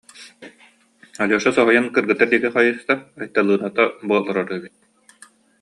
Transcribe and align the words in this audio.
Алеша 1.23 1.51
соһуйан 1.57 1.85
кыргыттар 1.95 2.27
диэки 2.31 2.49
хайыста, 2.55 2.93
Айталыыната 3.21 3.83
бу 4.07 4.11
олорор 4.19 4.47
эбит 4.57 4.73